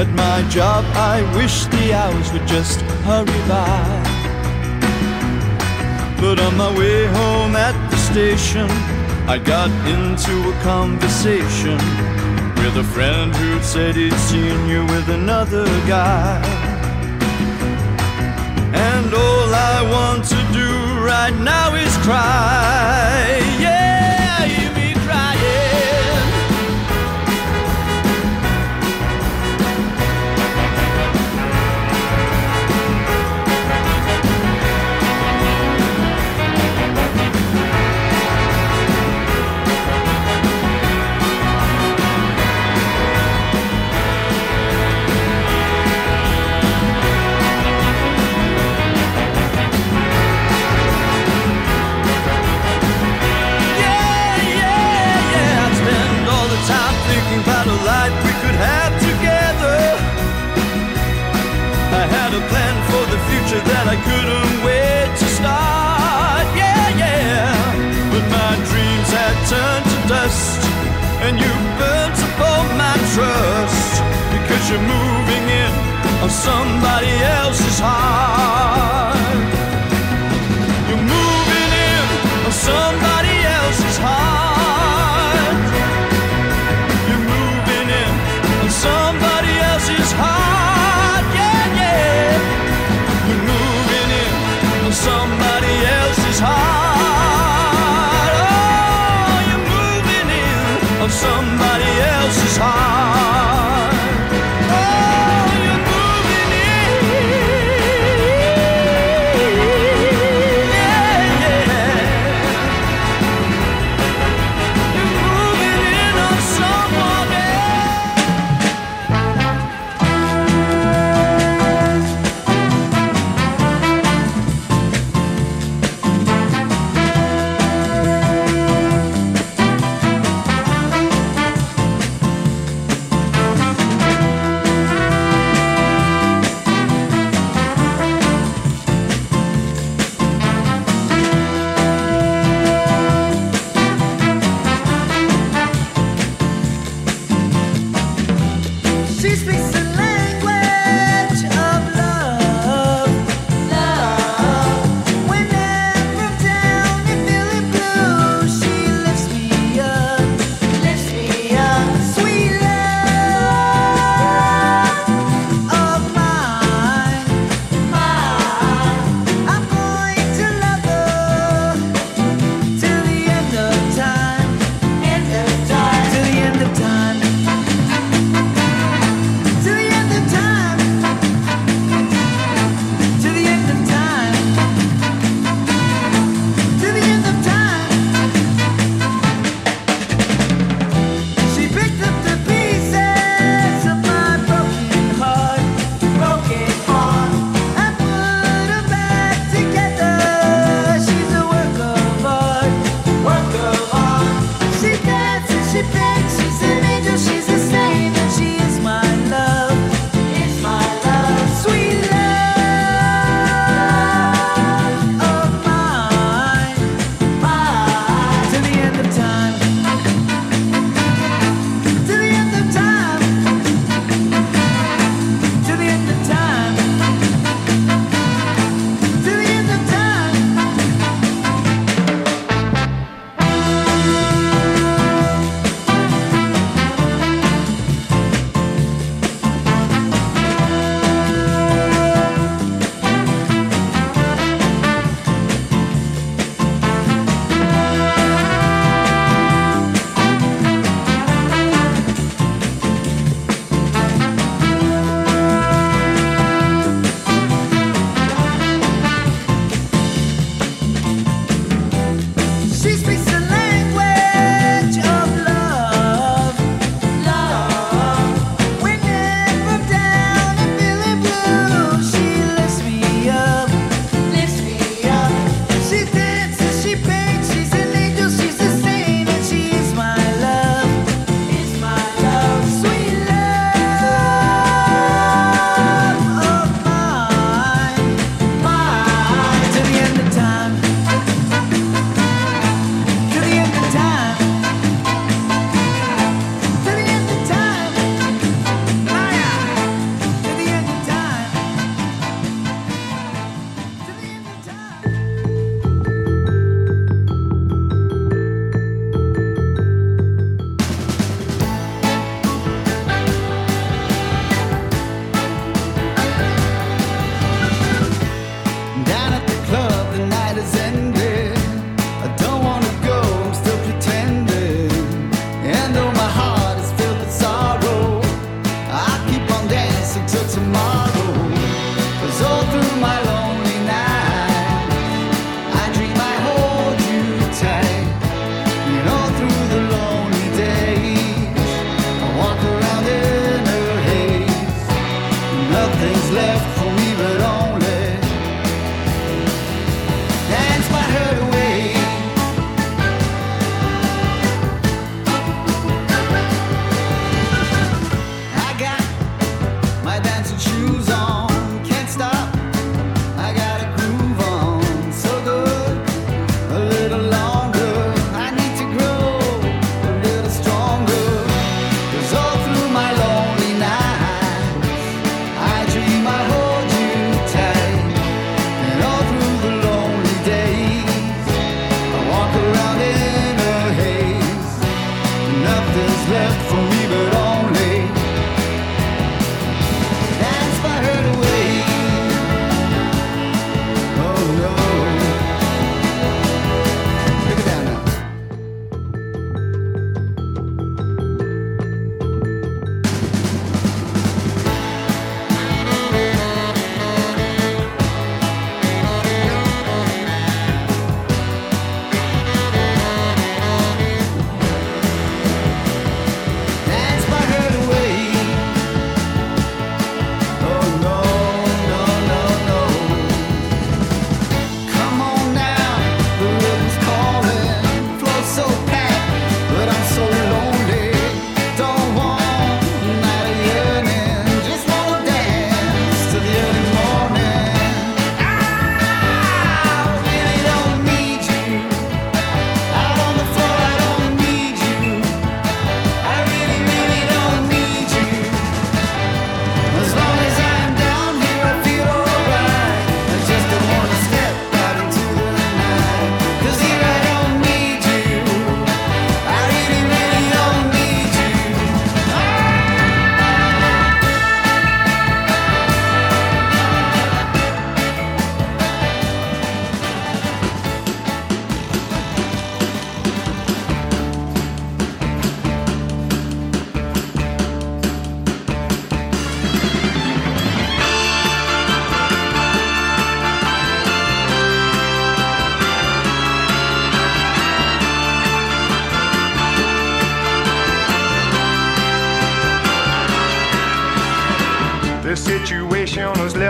[0.00, 3.84] At my job, I wish the hours would just hurry by.
[6.22, 8.70] But on my way home at the station,
[9.26, 11.78] I got into a conversation
[12.62, 16.42] with a friend who said he'd seen you with another guy.
[18.74, 20.70] And all I want to do
[21.04, 23.51] right now is cry.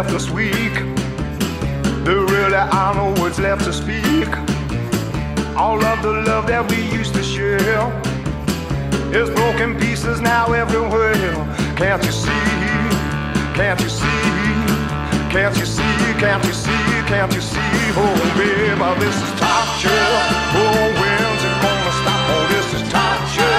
[0.03, 0.75] Left us weak.
[2.05, 4.27] There really are no words left to speak.
[5.57, 7.87] All of the love that we used to share
[9.15, 11.15] is broken pieces now everywhere.
[11.77, 12.47] Can't you see?
[13.55, 14.23] Can't you see?
[15.31, 15.95] Can't you see?
[16.19, 16.83] Can't you see?
[17.07, 17.61] Can't you see?
[17.95, 20.07] Oh, baby, this is torture.
[20.59, 22.23] Oh, when's it gonna stop?
[22.33, 23.52] Oh, this is torture.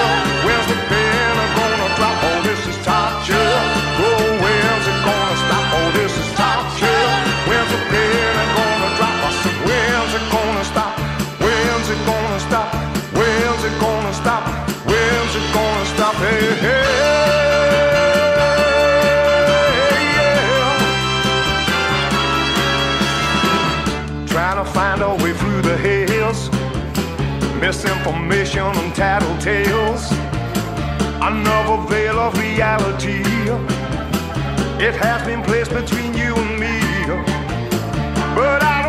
[24.28, 26.50] Trying to find our way through the hills.
[27.60, 30.12] Misinformation and tattletales.
[31.22, 33.24] Another veil of reality.
[34.86, 36.80] It has been placed between you and me.
[38.36, 38.83] But I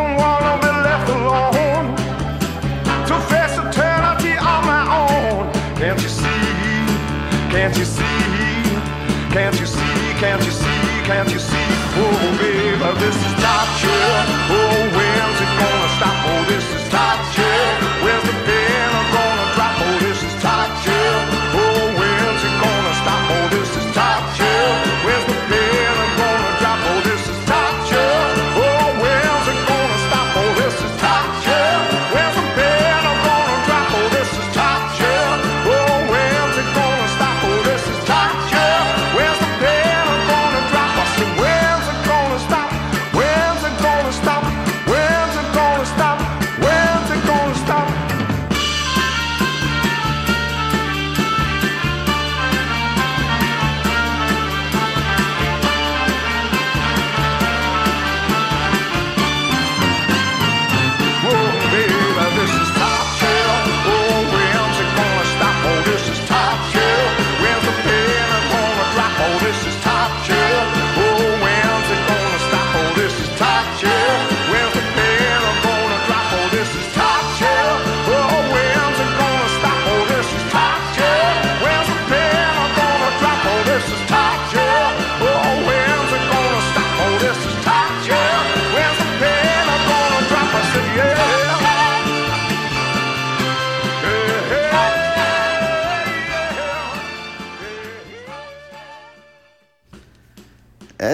[7.65, 8.03] Can't you see?
[9.33, 9.79] Can't you see?
[10.21, 10.77] Can't you see?
[11.09, 11.65] Can't you see?
[11.97, 14.13] Oh, baby, this is torture.
[14.53, 16.15] Oh, when's it gonna stop?
[16.29, 16.74] Oh, this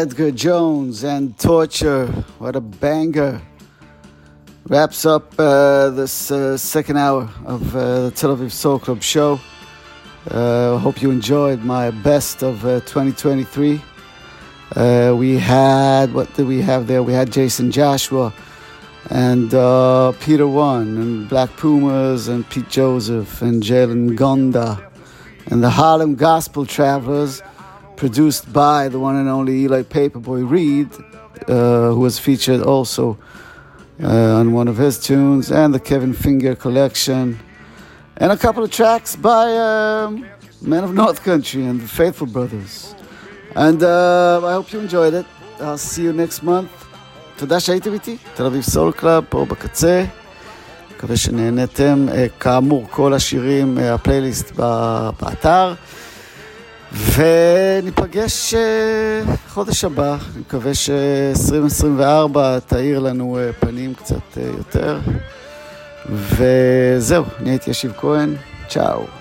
[0.01, 2.07] Edgar Jones and Torture.
[2.39, 3.39] What a banger.
[4.67, 9.39] Wraps up uh, this uh, second hour of uh, the Tel Aviv Soul Club show.
[10.27, 13.79] Uh, hope you enjoyed my best of uh, 2023.
[14.75, 17.03] Uh, we had, what did we have there?
[17.03, 18.33] We had Jason Joshua
[19.11, 19.51] and
[20.19, 24.83] Peter One and Black Pumas and Pete Josef and Jalen Ngonda
[25.51, 27.43] and the Harlem Gospel Travelers
[28.01, 30.89] produced by the one and only Eli Paperboy Reed,
[31.47, 33.05] uh, who was featured also
[34.01, 37.37] uh, on one of his tunes, and the Kevin Fingier collection,
[38.17, 40.25] and a couple of tracks by um,
[40.73, 42.95] Men of North Country and the Faithful Brothers.
[43.55, 45.27] And uh, I hope you enjoyed it.
[45.59, 46.71] I'll see you next month.
[47.37, 50.05] תודה שהייתם איתי, תל אביב סול קלאב, פה בקצה.
[50.95, 52.07] מקווה שנהנתם.
[52.39, 54.51] כאמור, כל השירים, הפלייליסט
[55.19, 55.73] באתר.
[56.93, 62.37] וניפגש אה, חודש הבא, אני מקווה ש-2024
[62.67, 64.99] תאיר לנו אה, פנים קצת אה, יותר.
[66.09, 68.35] וזהו, אני הייתי ישיב כהן,
[68.69, 69.20] צ'או.